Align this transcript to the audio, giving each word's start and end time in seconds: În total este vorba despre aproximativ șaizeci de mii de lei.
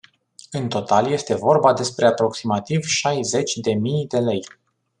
În 0.51 0.69
total 0.69 1.11
este 1.11 1.35
vorba 1.35 1.73
despre 1.73 2.05
aproximativ 2.07 2.83
șaizeci 2.83 3.53
de 3.55 3.73
mii 3.73 4.07
de 4.07 4.19
lei. 4.19 4.43